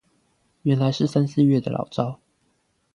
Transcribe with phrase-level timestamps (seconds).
[0.63, 2.19] 原來是三四月的老招